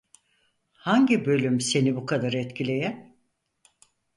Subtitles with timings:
[0.73, 3.15] Hangi bölüm, seni bu kadar etkileyen?